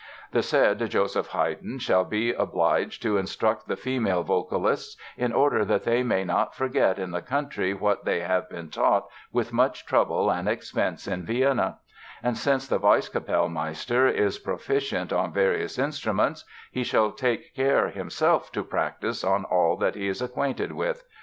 The 0.31 0.41
said 0.41 0.79
Joseph 0.89 1.27
Heyden 1.27 1.77
shall 1.77 2.03
be 2.05 2.33
obliged 2.33 3.03
to 3.03 3.17
instruct 3.17 3.67
the 3.67 3.75
female 3.75 4.23
vocalists, 4.23 4.99
in 5.15 5.31
order 5.31 5.63
that 5.63 5.83
they 5.83 6.01
may 6.01 6.23
not 6.23 6.55
forget 6.55 6.97
in 6.97 7.11
the 7.11 7.21
country 7.21 7.75
what 7.75 8.03
they 8.03 8.21
have 8.21 8.49
been 8.49 8.71
taught 8.71 9.07
with 9.31 9.53
much 9.53 9.85
trouble 9.85 10.31
and 10.31 10.49
expense 10.49 11.07
in 11.07 11.23
Vienna; 11.23 11.77
and 12.23 12.35
since 12.35 12.67
the 12.67 12.79
Vice 12.79 13.09
Capellmeister 13.09 14.07
is 14.07 14.39
proficient 14.39 15.13
on 15.13 15.31
various 15.33 15.77
instruments 15.77 16.45
he 16.71 16.83
shall 16.83 17.11
take 17.11 17.53
care 17.55 17.89
himself 17.89 18.51
to 18.53 18.63
practice 18.63 19.23
on 19.23 19.45
all 19.45 19.77
that 19.77 19.93
he 19.93 20.07
is 20.07 20.19
acquainted 20.19 20.71
with.... 20.71 21.03